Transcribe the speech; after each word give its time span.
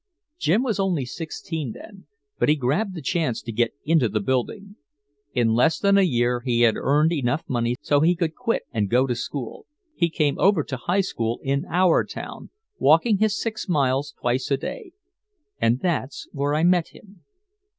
Jim 0.39 0.63
was 0.63 0.79
only 0.79 1.05
sixteen 1.05 1.73
then, 1.73 2.07
but 2.39 2.49
he 2.49 2.55
grabbed 2.55 2.95
the 2.95 3.03
chance 3.03 3.39
to 3.39 3.51
get 3.51 3.75
into 3.85 4.09
the 4.09 4.19
building. 4.19 4.75
In 5.35 5.53
less 5.53 5.77
than 5.77 5.95
a 5.95 6.01
year 6.01 6.39
he 6.39 6.61
had 6.61 6.73
earned 6.75 7.13
enough 7.13 7.43
money 7.47 7.75
so 7.81 7.99
he 7.99 8.15
could 8.15 8.33
quit 8.33 8.63
and 8.73 8.89
go 8.89 9.05
to 9.05 9.13
school. 9.13 9.67
He 9.93 10.09
came 10.09 10.39
over 10.39 10.63
to 10.63 10.75
high 10.77 11.01
school 11.01 11.39
in 11.43 11.65
our 11.69 12.03
town, 12.03 12.49
walking 12.79 13.19
his 13.19 13.39
six 13.39 13.69
miles 13.69 14.15
twice 14.19 14.49
a 14.49 14.57
day. 14.57 14.93
And 15.59 15.81
that's 15.81 16.27
where 16.31 16.55
I 16.55 16.63
met 16.63 16.87
him. 16.95 17.23